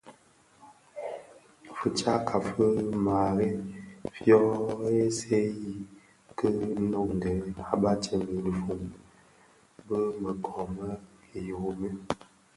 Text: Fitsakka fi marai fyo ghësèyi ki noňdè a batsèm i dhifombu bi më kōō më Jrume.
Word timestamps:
Fitsakka 1.77 2.35
fi 2.47 2.63
marai 3.05 3.49
fyo 4.15 4.39
ghësèyi 4.79 5.71
ki 6.37 6.49
noňdè 6.91 7.31
a 7.71 7.73
batsèm 7.81 8.21
i 8.35 8.37
dhifombu 8.45 8.89
bi 9.85 9.99
më 10.23 10.31
kōō 10.43 10.63
më 10.75 10.87
Jrume. 11.45 11.89